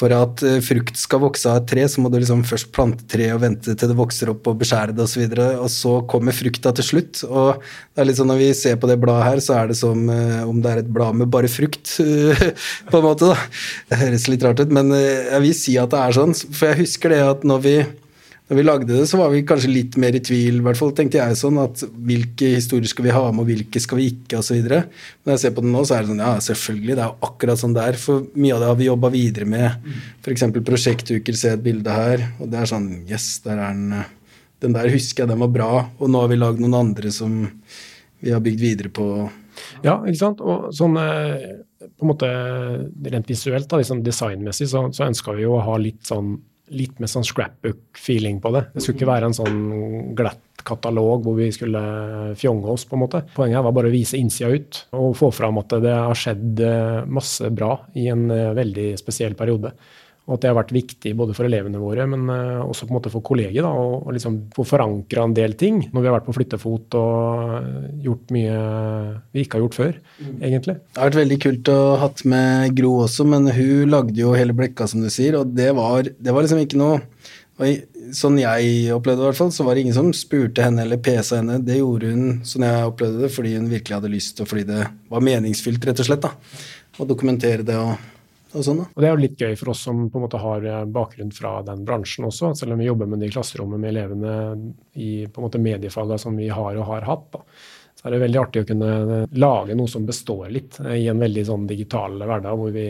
for 0.00 0.12
at 0.14 0.42
uh, 0.46 0.58
frukt 0.64 0.96
skal 0.96 1.20
vokse 1.24 1.48
av 1.50 1.60
et 1.60 1.66
tre, 1.72 1.84
så 1.88 2.00
må 2.00 2.10
du 2.12 2.18
liksom 2.20 2.42
først 2.46 2.70
plante 2.72 3.04
treet 3.10 3.34
og 3.34 3.42
vente 3.42 3.74
til 3.74 3.90
det 3.90 3.96
vokser 3.98 4.30
opp 4.32 4.48
og 4.48 4.60
beskjære 4.60 4.94
det 4.96 5.04
osv., 5.04 5.24
og, 5.24 5.34
så 5.36 5.48
og 5.64 5.72
så 5.74 5.94
kommer 6.12 6.36
frukta 6.36 6.72
til 6.76 6.86
slutt. 6.86 7.22
Og 7.28 7.60
det 7.60 8.02
er 8.02 8.08
litt 8.08 8.20
sånn 8.20 8.30
når 8.32 8.40
vi 8.40 8.50
ser 8.56 8.78
på 8.80 8.88
det 8.88 9.00
bladet 9.02 9.26
her, 9.26 9.42
så 9.44 9.58
er 9.58 9.72
det 9.72 9.78
som 9.80 10.04
uh, 10.08 10.44
om 10.48 10.62
det 10.62 10.72
er 10.72 10.82
et 10.84 10.92
blad 10.92 11.18
med 11.20 11.32
bare 11.32 11.50
frukt, 11.52 11.96
på 12.90 13.00
en 13.00 13.08
måte, 13.08 13.32
da. 13.32 13.48
Det 13.90 14.00
høres 14.04 14.28
litt 14.30 14.46
rart 14.46 14.62
ut, 14.62 14.76
men 14.76 14.94
jeg 14.94 15.44
vil 15.44 15.58
si 15.58 15.76
at 15.80 15.92
det 15.92 16.04
er 16.04 16.16
sånn, 16.16 16.36
for 16.48 16.70
jeg 16.70 16.82
husker 16.84 17.16
det 17.16 17.24
at 17.26 17.48
når 17.48 17.66
vi 17.66 17.76
når 18.50 18.58
vi 18.58 18.66
lagde 18.66 18.88
det, 18.90 19.06
så 19.06 19.20
var 19.20 19.30
vi 19.30 19.44
kanskje 19.46 19.70
litt 19.70 19.96
mer 20.02 20.16
i 20.18 20.22
tvil, 20.26 20.56
i 20.58 20.64
hvert 20.66 20.78
fall 20.78 20.90
tenkte 20.96 21.20
jeg 21.20 21.38
sånn, 21.38 21.58
at 21.62 21.84
hvilke 21.86 22.48
historier 22.56 22.90
skal 22.90 23.06
vi 23.06 23.12
ha 23.14 23.22
med, 23.30 23.44
og 23.44 23.50
hvilke 23.52 23.82
skal 23.82 24.00
vi 24.00 24.08
ikke, 24.10 24.40
osv. 24.40 24.58
Men 24.66 24.88
når 25.22 25.36
jeg 25.36 25.42
ser 25.44 25.54
på 25.54 25.62
det 25.62 25.70
nå, 25.70 25.84
så 25.86 25.94
er 25.96 26.02
det 26.02 26.10
sånn, 26.10 26.22
ja, 26.24 26.32
selvfølgelig, 26.48 26.96
det 26.98 27.04
er 27.04 27.12
jo 27.12 27.28
akkurat 27.30 27.62
sånn 27.62 27.76
det 27.76 27.84
er. 27.92 28.00
For 28.02 28.26
mye 28.34 28.56
av 28.56 28.64
det 28.64 28.70
har 28.72 28.80
vi 28.80 28.88
jobba 28.88 29.12
videre 29.14 29.46
med. 29.54 29.92
F.eks. 30.18 30.48
prosjektuker, 30.66 31.38
se 31.38 31.54
et 31.54 31.62
bilde 31.62 31.94
her, 31.94 32.26
og 32.40 32.50
det 32.50 32.58
er 32.58 32.72
sånn, 32.72 32.90
yes, 33.06 33.36
der 33.46 33.60
er 33.60 33.76
den 33.78 34.02
den 34.60 34.74
der 34.76 34.90
husker 34.92 35.24
jeg 35.24 35.30
den 35.30 35.40
var 35.40 35.52
bra, 35.54 35.70
og 35.96 36.10
nå 36.12 36.20
har 36.20 36.28
vi 36.28 36.36
lagd 36.36 36.60
noen 36.60 36.76
andre 36.76 37.12
som 37.14 37.38
vi 38.20 38.32
har 38.34 38.42
bygd 38.44 38.60
videre 38.60 38.92
på. 38.92 39.06
Ja, 39.84 39.96
ikke 40.04 40.20
sant. 40.20 40.42
Og 40.44 40.68
sånn 40.76 40.98
på 41.00 42.04
en 42.04 42.10
måte 42.10 42.28
rent 43.14 43.30
visuelt, 43.30 43.68
da, 43.70 43.80
liksom 43.80 44.02
designmessig, 44.04 44.68
så, 44.68 44.84
så 44.92 45.06
ønska 45.08 45.32
vi 45.36 45.46
jo 45.46 45.56
å 45.56 45.64
ha 45.64 45.78
litt 45.80 46.04
sånn 46.08 46.34
litt 46.74 47.00
mer 47.02 47.10
sånn 47.10 47.26
scrapbook-feeling 47.26 48.38
på 48.42 48.52
det. 48.54 48.64
Det 48.74 48.84
skulle 48.84 49.00
ikke 49.00 49.10
være 49.10 49.30
en 49.30 49.36
sånn 49.36 49.60
glatt 50.18 50.64
katalog 50.66 51.24
hvor 51.24 51.38
vi 51.38 51.48
skulle 51.54 51.80
fjonge 52.38 52.68
oss, 52.68 52.84
på 52.86 52.98
en 52.98 53.02
måte. 53.04 53.22
Poenget 53.34 53.64
var 53.64 53.74
bare 53.74 53.88
å 53.88 53.94
vise 53.94 54.18
innsida 54.20 54.50
ut 54.52 54.82
og 54.98 55.16
få 55.18 55.30
fram 55.32 55.58
at 55.62 55.72
det 55.82 55.94
har 55.96 56.18
skjedd 56.18 56.60
masse 57.08 57.48
bra 57.56 57.72
i 57.96 58.10
en 58.12 58.26
veldig 58.28 58.92
spesiell 59.00 59.34
periode. 59.38 59.72
Og 60.30 60.36
at 60.36 60.44
det 60.44 60.50
har 60.52 60.58
vært 60.60 60.74
viktig 60.74 61.10
både 61.18 61.34
for 61.34 61.48
elevene 61.48 61.80
våre, 61.82 62.06
men 62.06 62.28
uh, 62.30 62.62
også 62.62 62.86
på 62.86 62.94
en 62.94 62.98
måte 63.00 63.10
for 63.10 63.24
kolleger. 63.26 63.64
da, 63.66 63.70
og, 63.74 64.12
liksom 64.14 64.38
Få 64.54 64.62
forankra 64.66 65.24
en 65.26 65.34
del 65.34 65.56
ting 65.58 65.80
når 65.90 66.00
vi 66.00 66.08
har 66.08 66.14
vært 66.14 66.28
på 66.28 66.34
flyttefot 66.36 66.94
og 66.98 67.56
eh, 67.56 67.88
gjort 68.04 68.30
mye 68.34 68.54
vi 69.34 69.42
ikke 69.42 69.58
har 69.58 69.64
gjort 69.64 69.76
før, 69.78 69.98
mm. 70.20 70.36
egentlig. 70.46 70.76
Det 70.78 71.00
har 71.00 71.10
vært 71.10 71.18
veldig 71.20 71.38
kult 71.42 71.70
å 71.72 71.78
ha 71.80 71.98
hatt 72.04 72.22
med 72.30 72.76
Gro 72.78 72.92
også, 73.04 73.26
men 73.28 73.50
hun 73.56 73.90
lagde 73.90 74.18
jo 74.20 74.32
hele 74.36 74.54
Blekka, 74.56 74.86
som 74.90 75.02
du 75.02 75.10
sier, 75.12 75.38
og 75.40 75.52
det 75.56 75.70
var, 75.76 76.06
det 76.06 76.34
var 76.34 76.46
liksom 76.46 76.62
ikke 76.64 76.80
noe 76.80 77.00
Sånn 78.16 78.38
jeg 78.40 78.88
opplevde 78.94 79.20
det, 79.20 79.26
i 79.26 79.28
hvert 79.28 79.36
fall, 79.36 79.50
så 79.52 79.66
var 79.66 79.76
det 79.76 79.82
ingen 79.84 79.96
som 79.96 80.06
spurte 80.16 80.64
henne 80.64 80.86
eller 80.86 80.96
pesa 81.04 81.36
henne. 81.36 81.58
Det 81.60 81.76
gjorde 81.76 82.08
hun, 82.08 82.38
sånn 82.48 82.64
jeg 82.64 82.86
opplevde 82.88 83.20
det, 83.20 83.28
fordi 83.34 83.52
hun 83.58 83.66
virkelig 83.68 83.98
hadde 83.98 84.12
lyst, 84.14 84.40
og 84.40 84.48
fordi 84.48 84.64
det 84.70 84.86
var 85.12 85.26
meningsfylt, 85.26 85.84
rett 85.84 86.00
og 86.00 86.08
slett. 86.08 86.24
da, 86.24 86.32
Å 86.96 87.06
dokumentere 87.10 87.66
det 87.68 87.76
og 87.76 88.00
og, 88.50 88.62
sånn, 88.66 88.80
og 88.82 88.98
Det 88.98 89.06
er 89.08 89.12
jo 89.14 89.22
litt 89.22 89.42
gøy 89.42 89.56
for 89.58 89.72
oss 89.72 89.82
som 89.86 90.06
på 90.10 90.18
en 90.18 90.24
måte 90.26 90.40
har 90.42 90.64
eh, 90.66 90.86
bakgrunn 90.90 91.30
fra 91.34 91.58
den 91.66 91.84
bransjen 91.86 92.26
også. 92.28 92.52
Selv 92.58 92.74
om 92.74 92.82
vi 92.82 92.88
jobber 92.88 93.10
med 93.10 93.22
det 93.22 93.30
i 93.30 93.34
klasserommet 93.34 93.82
med 93.82 93.92
elevene 93.92 94.32
i 94.98 95.10
på 95.26 95.40
en 95.40 95.46
måte 95.46 95.62
mediefagene 95.62 96.18
som 96.18 96.38
vi 96.38 96.48
har 96.50 96.78
og 96.80 96.88
har 96.88 97.06
hatt. 97.08 97.28
Da. 97.36 97.44
Så 98.00 98.08
er 98.08 98.16
det 98.16 98.22
veldig 98.24 98.40
artig 98.40 98.64
å 98.64 98.68
kunne 98.70 99.22
lage 99.36 99.76
noe 99.76 99.90
som 99.92 100.06
består 100.08 100.48
litt 100.52 100.80
eh, 100.82 101.02
i 101.04 101.08
en 101.12 101.22
veldig 101.22 101.46
sånn 101.46 101.68
digital 101.70 102.18
hverdag, 102.18 102.58
hvor 102.58 102.74
vi 102.74 102.88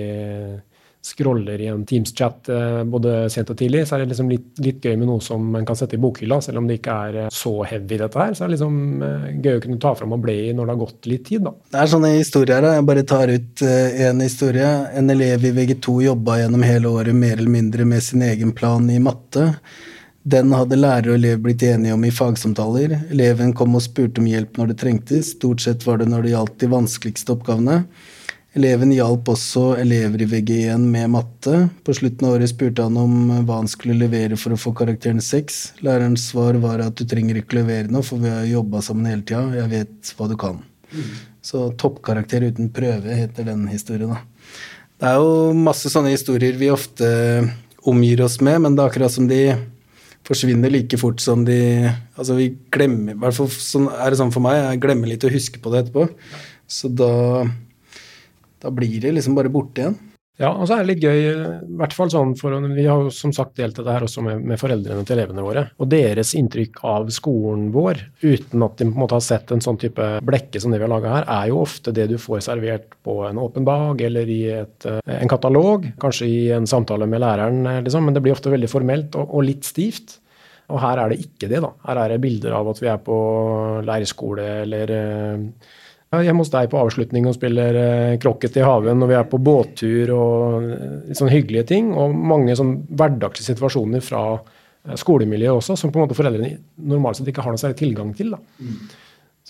scroller 1.02 1.60
i 1.60 1.66
en 1.66 1.86
Teams-chat 1.86 2.48
eh, 2.48 2.82
både 2.84 3.30
sent 3.32 3.50
og 3.50 3.56
tidlig, 3.56 3.86
så 3.88 3.96
er 3.96 4.02
det 4.02 4.10
liksom 4.10 4.28
litt, 4.30 4.48
litt, 4.60 4.84
gøy 4.84 4.98
med 5.00 5.08
noe 5.08 5.24
som 5.24 5.46
man 5.54 5.64
kan 5.68 5.78
sette 5.78 5.96
i 5.96 6.00
bokhylla. 6.02 6.40
Selv 6.44 6.60
om 6.60 6.68
det 6.68 6.80
ikke 6.80 6.96
er 7.06 7.18
eh, 7.22 7.30
så 7.32 7.54
heavy, 7.64 7.96
dette 8.02 8.20
her, 8.20 8.34
så 8.36 8.44
er 8.44 8.50
det 8.50 8.58
liksom 8.58 9.04
eh, 9.06 9.28
gøy 9.40 9.56
å 9.56 9.62
kunne 9.64 9.80
ta 9.80 9.94
fram 9.96 10.16
og 10.16 10.24
bli 10.26 10.36
i 10.50 10.52
når 10.56 10.68
det 10.68 10.74
har 10.74 10.82
gått 10.82 11.10
litt 11.10 11.24
tid. 11.30 11.46
da. 11.48 11.54
Det 11.72 11.80
er 11.80 11.92
sånne 11.94 12.12
historier. 12.18 12.68
Jeg 12.76 12.88
bare 12.90 13.06
tar 13.14 13.32
ut 13.32 13.64
en 13.64 14.20
historie. 14.24 14.68
En 15.00 15.16
elev 15.16 15.48
i 15.48 15.54
VG2 15.56 15.96
jobba 16.10 16.40
gjennom 16.42 16.66
hele 16.68 16.92
året 16.92 17.16
mer 17.16 17.38
eller 17.38 17.54
mindre 17.56 17.88
med 17.88 18.04
sin 18.04 18.26
egen 18.26 18.52
plan 18.56 18.84
i 18.92 19.00
matte. 19.00 19.54
Den 20.30 20.52
hadde 20.52 20.76
lærer 20.76 21.14
og 21.14 21.16
elev 21.16 21.40
blitt 21.46 21.62
enige 21.64 21.96
om 21.96 22.02
i 22.04 22.12
fagsamtaler. 22.12 22.98
Eleven 23.08 23.54
kom 23.56 23.72
og 23.78 23.86
spurte 23.86 24.20
om 24.20 24.28
hjelp 24.28 24.60
når 24.60 24.72
det 24.72 24.80
trengtes. 24.82 25.32
Stort 25.38 25.64
sett 25.64 25.86
var 25.88 26.02
det 26.02 26.10
når 26.12 26.26
det 26.26 26.34
gjaldt 26.34 26.58
de 26.60 26.68
vanskeligste 26.74 27.38
oppgavene. 27.38 27.84
Eleven 28.58 28.90
hjalp 28.90 29.28
også 29.30 29.76
elever 29.78 30.24
i 30.24 30.26
VG1 30.26 30.82
med 30.90 31.12
matte. 31.12 31.68
På 31.86 31.94
slutten 31.94 32.26
av 32.26 32.34
året 32.34 32.50
spurte 32.50 32.82
han 32.82 32.96
om 32.98 33.28
hva 33.46 33.60
han 33.60 33.70
skulle 33.70 33.94
levere 33.94 34.34
for 34.40 34.56
å 34.56 34.58
få 34.58 34.72
karakteren 34.74 35.22
6. 35.22 35.60
Lærerens 35.86 36.24
svar 36.32 36.58
var 36.58 36.82
at 36.82 36.98
du 36.98 37.04
trenger 37.06 37.38
ikke 37.38 37.60
levere 37.60 37.92
noe, 37.94 38.02
for 38.02 38.18
vi 38.18 38.32
har 38.32 38.48
jobba 38.50 38.82
sammen 38.82 39.06
hele 39.06 39.22
tida. 39.22 39.44
Jeg 39.54 39.70
vet 39.70 40.12
hva 40.18 40.28
du 40.32 40.34
kan. 40.40 40.58
Mm. 40.90 41.14
Så 41.46 41.68
toppkarakter 41.78 42.48
uten 42.48 42.72
prøve 42.74 43.20
heter 43.20 43.46
den 43.52 43.68
historien, 43.70 44.16
da. 44.16 44.24
Det 45.00 45.12
er 45.12 45.22
jo 45.22 45.54
masse 45.56 45.88
sånne 45.88 46.10
historier 46.12 46.58
vi 46.58 46.74
ofte 46.74 47.06
omgir 47.88 48.26
oss 48.26 48.40
med, 48.42 48.58
men 48.66 48.74
det 48.74 48.82
er 48.82 48.90
akkurat 48.90 49.14
som 49.14 49.30
de 49.30 49.44
forsvinner 50.26 50.74
like 50.74 50.98
fort 51.00 51.22
som 51.22 51.46
de 51.46 51.88
Altså, 52.18 52.34
vi 52.36 52.50
glemmer 52.74 53.14
I 53.14 53.22
hvert 53.22 53.38
fall 53.38 53.48
sånn, 53.54 53.86
er 53.88 54.10
det 54.10 54.18
sånn 54.20 54.34
for 54.34 54.44
meg, 54.44 54.58
jeg 54.58 54.82
glemmer 54.82 55.08
litt 55.08 55.24
å 55.24 55.32
huske 55.32 55.62
på 55.62 55.70
det 55.72 55.86
etterpå. 55.86 56.10
Så 56.68 56.90
da 56.92 57.14
da 58.62 58.72
blir 58.74 59.00
det 59.02 59.14
liksom 59.16 59.36
bare 59.38 59.52
borte 59.52 59.84
igjen. 59.84 59.98
Ja, 60.40 60.54
og 60.56 60.64
så 60.64 60.78
er 60.78 60.86
det 60.86 60.94
litt 60.94 61.02
gøy, 61.04 61.18
i 61.20 61.74
hvert 61.76 61.92
fall 61.92 62.08
sånn 62.08 62.30
for 62.38 62.54
Vi 62.72 62.86
har 62.86 63.02
jo 63.04 63.10
som 63.12 63.32
sagt 63.36 63.58
delt 63.60 63.76
dette 63.76 63.92
her 63.92 64.06
også 64.06 64.22
med, 64.24 64.40
med, 64.40 64.56
foreldrene 64.60 65.04
til 65.04 65.18
elevene 65.18 65.44
våre. 65.44 65.66
Og 65.84 65.90
deres 65.92 66.32
inntrykk 66.38 66.78
av 66.88 67.10
skolen 67.12 67.66
vår, 67.74 68.00
uten 68.24 68.64
at 68.64 68.78
de 68.78 68.86
på 68.86 68.94
en 68.94 69.02
måte 69.02 69.18
har 69.18 69.26
sett 69.26 69.52
en 69.52 69.60
sånn 69.60 69.76
type 69.82 70.06
blekke 70.24 70.62
som 70.62 70.72
det 70.72 70.80
vi 70.80 70.86
har 70.86 70.92
laga 70.94 71.12
her, 71.12 71.28
er 71.28 71.50
jo 71.50 71.60
ofte 71.60 71.92
det 71.92 72.08
du 72.08 72.16
får 72.20 72.40
servert 72.48 72.96
på 73.04 73.18
en 73.28 73.42
åpen 73.42 73.68
dag 73.68 74.00
eller 74.08 74.32
i 74.32 74.40
et, 74.62 74.88
eh, 74.88 75.12
en 75.18 75.32
katalog. 75.32 75.90
Kanskje 76.00 76.30
i 76.30 76.40
en 76.56 76.68
samtale 76.70 77.10
med 77.10 77.20
læreren, 77.20 77.60
eh, 77.68 77.82
liksom, 77.84 78.08
men 78.08 78.16
det 78.16 78.24
blir 78.24 78.38
ofte 78.38 78.54
veldig 78.54 78.72
formelt 78.72 79.20
og, 79.20 79.28
og 79.28 79.44
litt 79.44 79.68
stivt. 79.68 80.16
Og 80.72 80.80
her 80.80 81.02
er 81.02 81.12
det 81.12 81.20
ikke 81.20 81.50
det, 81.52 81.60
da. 81.60 81.74
Her 81.84 82.00
er 82.00 82.14
det 82.14 82.22
bilder 82.24 82.56
av 82.56 82.72
at 82.72 82.80
vi 82.80 82.88
er 82.88 83.04
på 83.04 83.20
leirskole 83.84 84.48
eller 84.62 84.96
eh, 84.96 85.46
hjemme 86.18 86.42
hos 86.42 86.50
deg 86.50 86.70
på 86.70 86.78
avslutning 86.80 87.26
og 87.30 87.36
spiller 87.36 87.76
eh, 87.78 88.14
krokket 88.22 88.56
i 88.58 88.64
haven 88.66 88.98
når 88.98 89.10
vi 89.12 89.16
er 89.18 89.28
på 89.30 89.38
båttur 89.46 90.10
og 90.14 90.56
sånne 90.64 91.18
sånn 91.20 91.30
hyggelige 91.30 91.68
ting. 91.70 91.92
Og 91.94 92.14
mange 92.14 92.56
sånn 92.58 92.80
hverdagslige 92.88 93.52
situasjoner 93.52 94.02
fra 94.02 94.24
eh, 94.34 94.96
skolemiljøet 94.98 95.60
også, 95.60 95.76
som 95.78 95.92
på 95.92 96.00
en 96.00 96.08
måte 96.08 96.18
foreldrene 96.18 96.56
normalt 96.90 97.20
sett 97.20 97.30
ikke 97.30 97.44
har 97.46 97.54
noe 97.54 97.62
særlig 97.62 97.78
tilgang 97.78 98.10
til. 98.18 98.34
da. 98.34 98.40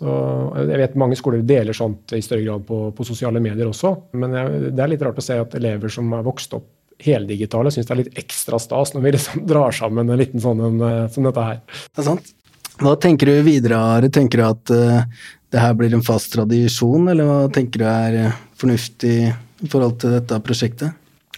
Så 0.00 0.18
jeg 0.56 0.80
vet 0.80 0.98
Mange 1.00 1.16
skoler 1.18 1.40
deler 1.44 1.76
sånt 1.76 2.12
i 2.16 2.20
større 2.24 2.44
grad 2.44 2.66
på, 2.68 2.82
på 2.96 3.08
sosiale 3.08 3.40
medier 3.42 3.68
også, 3.68 3.94
men 4.20 4.36
jeg, 4.36 4.60
det 4.76 4.84
er 4.84 4.92
litt 4.92 5.02
rart 5.04 5.18
å 5.20 5.24
se 5.24 5.38
at 5.40 5.56
elever 5.58 5.92
som 5.92 6.12
er 6.16 6.28
vokst 6.28 6.54
opp 6.56 6.68
heldigitale, 7.00 7.72
syns 7.72 7.88
det 7.88 7.94
er 7.94 8.00
litt 8.02 8.20
ekstra 8.20 8.60
stas 8.60 8.92
når 8.92 9.06
vi 9.06 9.14
liksom 9.16 9.44
drar 9.50 9.72
sammen 9.72 10.12
en 10.12 10.20
liten 10.20 10.44
sånn 10.44 10.60
en, 10.66 10.84
som 11.08 11.24
dette 11.24 11.48
her. 11.48 11.64
Det 11.88 12.04
er 12.04 12.08
sant. 12.12 12.32
Hva 12.80 12.94
tenker 13.00 13.28
du 13.28 13.42
videre, 13.44 13.76
Are? 13.76 14.08
Tenker 14.12 14.40
du 14.40 14.44
at 14.46 14.72
uh, 14.72 15.26
det 15.50 15.60
her 15.62 15.76
blir 15.78 15.94
en 15.96 16.04
fast 16.06 16.32
tradisjon, 16.34 17.08
eller 17.10 17.26
hva 17.26 17.38
tenker 17.52 17.82
du 17.82 17.86
er 17.90 18.18
uh, 18.30 18.40
fornuftig 18.60 19.14
i 19.30 19.70
forhold 19.70 19.98
til 20.02 20.14
dette 20.18 20.40
prosjektet? 20.46 20.96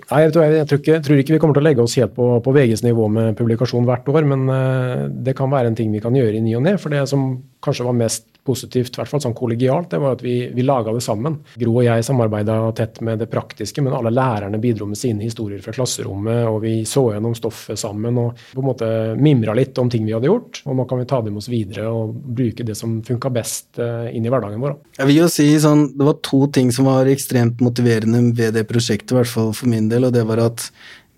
Nei, 0.09 0.23
jeg 0.25 0.33
tror, 0.35 0.45
jeg, 0.49 0.67
tror 0.69 0.81
ikke, 0.81 0.93
jeg 0.95 1.05
tror, 1.05 1.21
ikke, 1.21 1.35
vi 1.35 1.39
kommer 1.41 1.57
til 1.57 1.63
å 1.63 1.67
legge 1.67 1.85
oss 1.85 1.97
helt 2.01 2.15
på, 2.17 2.27
på 2.45 2.55
VGs 2.57 2.83
nivå 2.85 3.07
med 3.13 3.37
publikasjon 3.39 3.87
hvert 3.89 4.09
år, 4.13 4.29
men 4.29 4.45
uh, 4.49 5.09
det 5.25 5.37
kan 5.39 5.53
være 5.53 5.73
en 5.73 5.79
ting 5.79 5.93
vi 5.93 6.03
kan 6.05 6.17
gjøre 6.17 6.39
i 6.39 6.45
ny 6.45 6.57
og 6.59 6.65
ne. 6.67 6.77
For 6.81 6.93
det 6.93 7.05
som 7.11 7.35
kanskje 7.65 7.89
var 7.89 7.99
mest 7.99 8.27
positivt, 8.45 8.97
i 8.97 9.01
hvert 9.01 9.11
fall 9.11 9.23
sånn 9.23 9.37
kollegialt, 9.37 9.91
det 9.93 10.01
var 10.03 10.17
at 10.17 10.25
vi, 10.25 10.35
vi 10.55 10.65
laga 10.67 10.95
det 10.95 11.03
sammen. 11.05 11.39
Gro 11.59 11.77
og 11.79 11.87
jeg 11.87 12.07
samarbeida 12.07 12.57
tett 12.77 13.01
med 13.05 13.23
det 13.23 13.29
praktiske, 13.31 13.85
men 13.85 13.95
alle 13.95 14.13
lærerne 14.15 14.61
bidro 14.63 14.89
med 14.91 14.99
sine 14.99 15.25
historier 15.27 15.63
fra 15.63 15.75
klasserommet, 15.77 16.45
og 16.51 16.61
vi 16.65 16.75
så 16.89 17.09
gjennom 17.13 17.37
stoffet 17.39 17.79
sammen 17.81 18.19
og 18.23 18.43
på 18.53 18.63
en 18.63 18.69
måte 18.69 18.91
mimra 19.23 19.55
litt 19.57 19.79
om 19.79 19.91
ting 19.93 20.07
vi 20.09 20.15
hadde 20.17 20.31
gjort. 20.31 20.63
Og 20.67 20.79
nå 20.79 20.87
kan 20.91 21.03
vi 21.03 21.09
ta 21.11 21.21
det 21.23 21.33
med 21.33 21.43
oss 21.43 21.51
videre 21.53 21.89
og 21.91 22.15
bruke 22.15 22.67
det 22.67 22.77
som 22.79 22.99
funka 23.07 23.31
best 23.35 23.81
uh, 23.83 24.09
inn 24.11 24.27
i 24.27 24.33
hverdagen 24.33 24.63
vår. 24.63 24.77
Jeg 24.99 25.11
vil 25.11 25.23
jo 25.23 25.29
si 25.33 25.49
sånn, 25.63 25.89
Det 25.97 26.09
var 26.09 26.19
to 26.25 26.47
ting 26.55 26.73
som 26.75 26.89
var 26.91 27.11
ekstremt 27.11 27.63
motiverende 27.63 28.25
ved 28.37 28.57
det 28.59 28.67
prosjektet, 28.69 29.15
i 29.15 29.21
hvert 29.21 29.31
fall 29.31 29.55
for 29.57 29.71
min 29.71 29.89
del, 29.93 30.09
og 30.09 30.15
det 30.17 30.27
var 30.29 30.43
at 30.43 30.67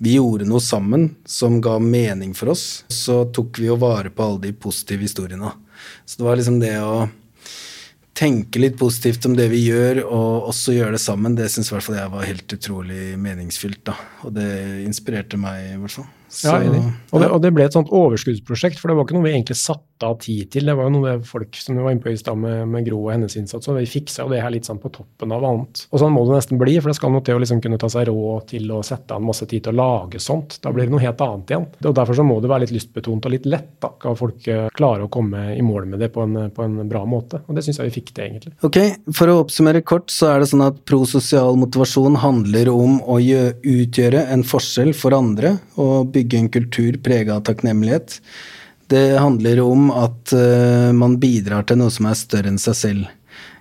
vi 0.04 0.18
gjorde 0.18 0.44
noe 0.44 0.60
sammen 0.60 1.08
som 1.24 1.60
ga 1.64 1.78
mening 1.80 2.34
for 2.36 2.52
oss. 2.52 2.84
Så 2.92 3.22
tok 3.32 3.58
vi 3.58 3.70
jo 3.70 3.78
vare 3.80 4.12
på 4.12 4.24
alle 4.24 4.42
de 4.42 4.52
positive 4.52 5.06
historiene. 5.06 5.52
Så 6.04 6.20
det 6.20 6.26
var 6.26 6.36
liksom 6.36 6.58
det 6.60 6.76
å 6.84 7.06
tenke 8.14 8.60
litt 8.60 8.76
positivt 8.78 9.24
om 9.26 9.34
det 9.36 9.48
vi 9.50 9.64
gjør, 9.64 10.04
og 10.04 10.50
også 10.52 10.76
gjøre 10.76 10.94
det 10.94 11.02
sammen, 11.02 11.34
det 11.34 11.48
syns 11.50 11.72
i 11.72 11.74
hvert 11.74 11.86
fall 11.86 11.98
jeg 11.98 12.12
var 12.12 12.28
helt 12.28 12.56
utrolig 12.58 13.00
meningsfylt. 13.18 13.80
da. 13.88 13.96
Og 14.28 14.36
det 14.36 14.50
inspirerte 14.84 15.40
meg, 15.40 15.72
i 15.72 15.80
hvert 15.80 15.96
fall. 15.96 16.06
Så, 16.34 16.50
ja, 16.50 16.82
og, 17.12 17.20
det, 17.22 17.28
og, 17.28 17.40
det, 17.44 17.52
ble 17.54 17.66
et 17.68 17.76
sånt 17.76 17.92
overskuddsprosjekt, 17.94 18.80
for 18.80 18.90
det 18.90 18.96
var 18.98 19.06
ikke 19.06 19.16
noe 19.16 19.26
vi 19.28 19.34
egentlig 19.36 19.56
satte 19.60 20.08
av 20.08 20.16
tid 20.22 20.50
til. 20.52 20.66
Det 20.68 20.74
var 20.76 20.88
jo 20.88 20.94
noe 20.96 21.14
folk 21.26 21.56
som 21.60 21.78
vi 21.78 21.84
var 21.84 21.94
inne 21.94 22.02
på 22.02 22.10
i 22.10 22.18
stad 22.18 22.38
med, 22.40 22.64
med, 22.70 22.86
Gro 22.88 22.98
og 23.04 23.12
hennes 23.14 23.36
innsats, 23.38 23.70
og 23.70 23.78
vi 23.78 23.86
fiksa 23.88 24.26
det 24.30 24.42
her 24.42 24.52
litt 24.52 24.68
sånn 24.68 24.80
på 24.82 24.90
toppen 24.94 25.32
av 25.34 25.46
annet. 25.46 25.84
Og 25.94 26.02
sånn 26.02 26.12
må 26.14 26.24
det 26.26 26.38
nesten 26.40 26.60
bli, 26.60 26.76
for 26.80 26.90
det 26.90 26.98
skal 26.98 27.14
noe 27.14 27.24
til 27.24 27.38
å 27.38 27.42
liksom 27.44 27.62
kunne 27.64 27.78
ta 27.80 27.90
seg 27.92 28.08
råd 28.10 28.48
til 28.50 28.74
å 28.74 28.82
sette 28.86 29.16
av 29.16 29.24
masse 29.24 29.46
tid 29.50 29.64
til 29.64 29.74
å 29.74 29.78
lage 29.78 30.20
sånt. 30.22 30.58
Da 30.64 30.74
blir 30.74 30.88
det 30.88 30.94
noe 30.94 31.04
helt 31.04 31.22
annet 31.24 31.54
igjen. 31.54 31.68
Og 31.84 31.94
Derfor 31.94 32.18
så 32.18 32.26
må 32.26 32.40
det 32.42 32.50
være 32.50 32.66
litt 32.66 32.74
lystbetont 32.74 33.28
og 33.28 33.34
litt 33.36 33.48
lett. 33.48 33.70
da, 33.80 33.92
Skal 33.94 34.18
folk 34.18 34.50
uh, 34.50 34.66
klare 34.74 35.06
å 35.06 35.12
komme 35.12 35.46
i 35.54 35.62
mål 35.64 35.88
med 35.94 36.02
det 36.02 36.10
på 36.14 36.26
en, 36.26 36.50
på 36.54 36.66
en 36.66 36.76
bra 36.90 37.04
måte. 37.08 37.44
Og 37.46 37.56
det 37.56 37.64
syns 37.66 37.80
jeg 37.80 37.92
vi 37.92 37.96
fikk 38.00 38.12
til, 38.12 38.26
egentlig. 38.26 38.54
Ok, 38.66 38.80
For 39.14 39.30
å 39.30 39.38
oppsummere 39.44 39.84
kort, 39.86 40.10
så 40.12 40.32
er 40.32 40.42
det 40.42 40.50
sånn 40.50 40.66
at 40.66 40.82
prososial 40.88 41.56
motivasjon 41.60 42.18
handler 42.24 42.72
om 42.74 42.98
å 43.06 43.20
utgjøre 43.22 44.26
en 44.34 44.44
forskjell 44.46 44.92
for 44.96 45.16
andre 45.16 45.54
og 45.80 46.10
bygge 46.14 46.23
bygge 46.24 46.40
en 46.40 46.52
kultur 46.56 46.96
prega 47.04 47.36
av 47.36 47.44
takknemlighet. 47.44 48.18
Det 48.88 49.18
handler 49.20 49.60
om 49.64 49.90
at 49.92 50.32
uh, 50.36 50.92
man 50.96 51.18
bidrar 51.20 51.64
til 51.68 51.80
noe 51.80 51.92
som 51.92 52.08
er 52.08 52.18
større 52.18 52.52
enn 52.52 52.60
seg 52.60 52.80
selv. 52.80 53.12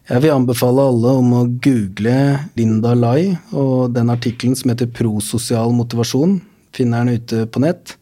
Jeg 0.09 0.19
vil 0.25 0.33
anbefale 0.33 0.83
alle 0.83 1.13
om 1.15 1.29
å 1.37 1.45
google 1.63 2.15
Linda 2.59 2.91
Lai 2.97 3.37
og 3.55 3.93
den 3.95 4.11
artikkelen 4.11 4.57
som 4.59 4.73
heter 4.73 4.91
Prososial 4.91 5.71
motivasjon. 5.75 6.41
Finner 6.75 7.05
den 7.05 7.21
ute 7.21 7.45
på 7.47 7.61
nett. 7.63 7.95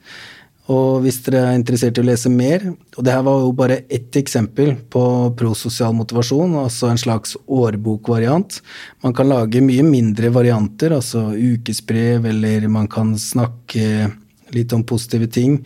Og 0.71 1.01
hvis 1.03 1.19
dere 1.25 1.41
er 1.49 1.57
interessert 1.57 1.97
i 1.97 2.03
å 2.03 2.05
lese 2.05 2.29
mer 2.31 2.63
Og 2.69 3.01
det 3.03 3.13
her 3.13 3.23
var 3.25 3.41
jo 3.41 3.51
bare 3.57 3.79
ett 3.91 4.15
eksempel 4.19 4.75
på 4.93 5.03
prososial 5.37 5.93
motivasjon, 5.97 6.53
altså 6.61 6.91
en 6.91 7.01
slags 7.01 7.35
årbokvariant. 7.45 8.59
Man 9.01 9.15
kan 9.17 9.29
lage 9.31 9.63
mye 9.63 9.85
mindre 9.85 10.29
varianter, 10.33 10.93
altså 10.95 11.31
ukesbrev, 11.33 12.27
eller 12.29 12.67
man 12.71 12.89
kan 12.91 13.15
snakke 13.19 14.11
litt 14.57 14.73
om 14.75 14.85
positive 14.87 15.29
ting 15.31 15.61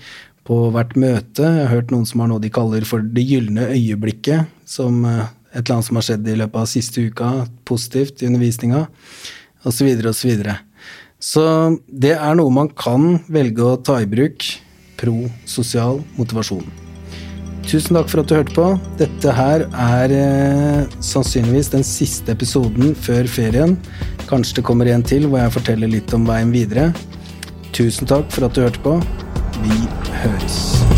på 0.46 0.60
hvert 0.74 0.94
møte. 1.00 1.46
Jeg 1.46 1.65
har 1.65 1.74
hørt 1.74 1.94
noen 1.94 2.06
som 2.10 2.22
har 2.22 2.30
noe 2.32 2.44
de 2.44 2.51
kaller 2.54 2.86
for 2.88 3.01
det 3.01 3.25
gylne 3.25 3.70
øyeblikket, 3.74 4.51
som 4.70 5.01
eh, 5.10 5.25
et 5.56 5.63
eller 5.63 5.77
annet 5.77 5.89
som 5.89 6.00
har 6.00 6.08
skjedd 6.10 6.30
i 6.30 6.38
løpet 6.42 6.62
av 6.62 6.70
siste 6.70 7.08
uka, 7.08 7.32
positivt 7.68 8.22
i 8.22 8.30
undervisninga, 8.30 8.86
osv., 9.65 9.92
osv. 10.12 10.34
Så, 10.46 10.56
så 11.32 11.46
det 11.88 12.15
er 12.18 12.38
noe 12.38 12.54
man 12.54 12.72
kan 12.75 13.20
velge 13.32 13.65
å 13.65 13.77
ta 13.82 14.01
i 14.04 14.10
bruk. 14.10 14.46
Pro-sosial 14.96 15.98
motivasjon. 16.15 16.63
Tusen 17.65 17.98
takk 17.98 18.12
for 18.12 18.22
at 18.22 18.30
du 18.30 18.36
hørte 18.38 18.54
på. 18.54 18.65
Dette 19.00 19.32
her 19.34 19.65
er 19.65 20.12
eh, 20.13 20.94
sannsynligvis 21.04 21.72
den 21.74 21.84
siste 21.88 22.36
episoden 22.36 22.94
før 22.94 23.25
ferien. 23.27 23.74
Kanskje 24.30 24.60
det 24.60 24.65
kommer 24.68 24.92
en 24.94 25.04
til 25.06 25.25
hvor 25.25 25.42
jeg 25.42 25.56
forteller 25.58 25.89
litt 25.89 26.13
om 26.13 26.27
veien 26.30 26.54
videre. 26.54 26.92
Tusen 27.75 28.08
takk 28.08 28.32
for 28.32 28.46
at 28.48 28.55
du 28.55 28.62
hørte 28.62 28.79
på. 28.79 29.01
Vi 29.63 29.82
høres. 30.24 30.95